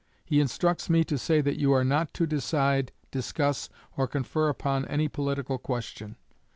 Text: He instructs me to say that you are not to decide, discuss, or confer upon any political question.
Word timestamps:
He 0.25 0.39
instructs 0.39 0.89
me 0.89 1.03
to 1.03 1.15
say 1.15 1.41
that 1.41 1.59
you 1.59 1.71
are 1.73 1.83
not 1.83 2.11
to 2.15 2.25
decide, 2.25 2.91
discuss, 3.11 3.69
or 3.95 4.07
confer 4.07 4.49
upon 4.49 4.83
any 4.85 5.07
political 5.07 5.59
question. 5.59 6.15